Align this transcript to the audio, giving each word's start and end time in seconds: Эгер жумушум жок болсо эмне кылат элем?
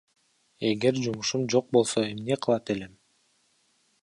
Эгер 0.69 0.95
жумушум 1.03 1.43
жок 1.55 1.65
болсо 1.77 2.01
эмне 2.11 2.35
кылат 2.41 2.65
элем? 2.77 2.93